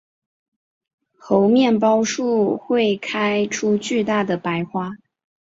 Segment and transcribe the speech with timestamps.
[1.19, 4.93] 猴面包树会开出巨大的白花。